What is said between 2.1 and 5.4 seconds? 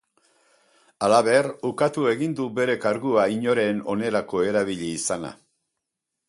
egin du bere kargua inoren onerako erabili izana.